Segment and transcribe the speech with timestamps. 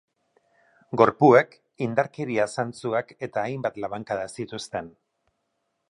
[1.01, 1.53] Gorpuek
[1.87, 4.91] indarkeria-zantzuak eta hainbat labankada zituzten.